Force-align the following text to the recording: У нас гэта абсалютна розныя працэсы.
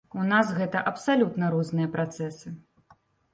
У 0.19 0.23
нас 0.29 0.47
гэта 0.59 0.81
абсалютна 0.91 1.51
розныя 1.57 1.91
працэсы. 1.97 2.55